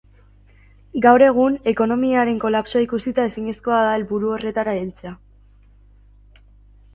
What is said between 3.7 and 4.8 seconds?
da helburu horretara